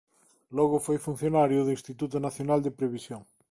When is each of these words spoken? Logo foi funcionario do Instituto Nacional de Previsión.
Logo 0.57 0.77
foi 0.85 0.97
funcionario 1.07 1.59
do 1.65 1.75
Instituto 1.77 2.15
Nacional 2.27 2.59
de 2.65 2.75
Previsión. 2.79 3.21